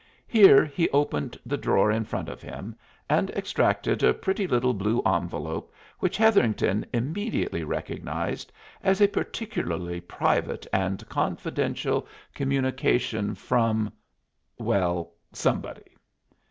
[0.25, 2.75] Here he opened the drawer in front of him
[3.07, 8.51] and extracted a pretty little blue envelope which Hetherington immediately recognized
[8.81, 13.93] as a particularly private and confidential communication from
[14.57, 15.95] well, somebody.